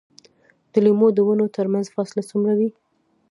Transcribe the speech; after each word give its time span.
د 0.71 0.73
لیمو 0.85 1.07
د 1.15 1.19
ونو 1.27 1.45
ترمنځ 1.57 1.85
فاصله 1.95 2.21
څومره 2.29 2.53
وي؟ 2.59 2.69